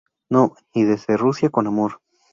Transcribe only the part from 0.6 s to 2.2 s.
y "Desde Rusia con amor".